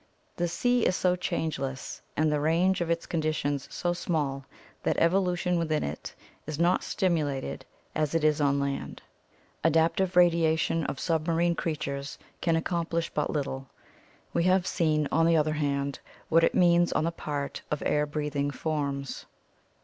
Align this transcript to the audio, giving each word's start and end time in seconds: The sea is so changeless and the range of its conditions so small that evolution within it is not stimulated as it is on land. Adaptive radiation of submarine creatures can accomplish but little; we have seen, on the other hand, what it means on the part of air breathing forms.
The 0.35 0.47
sea 0.47 0.83
is 0.87 0.95
so 0.95 1.15
changeless 1.15 2.01
and 2.17 2.31
the 2.31 2.39
range 2.39 2.81
of 2.81 2.89
its 2.89 3.05
conditions 3.05 3.67
so 3.71 3.93
small 3.93 4.43
that 4.81 4.97
evolution 4.97 5.59
within 5.59 5.83
it 5.83 6.15
is 6.47 6.57
not 6.57 6.83
stimulated 6.83 7.65
as 7.93 8.15
it 8.15 8.23
is 8.23 8.41
on 8.41 8.59
land. 8.59 9.03
Adaptive 9.63 10.15
radiation 10.15 10.83
of 10.85 10.99
submarine 10.99 11.53
creatures 11.53 12.17
can 12.41 12.55
accomplish 12.55 13.11
but 13.11 13.29
little; 13.29 13.67
we 14.33 14.45
have 14.45 14.65
seen, 14.65 15.07
on 15.11 15.27
the 15.27 15.37
other 15.37 15.53
hand, 15.53 15.99
what 16.29 16.43
it 16.43 16.55
means 16.55 16.91
on 16.93 17.03
the 17.03 17.11
part 17.11 17.61
of 17.69 17.83
air 17.85 18.07
breathing 18.07 18.49
forms. 18.49 19.27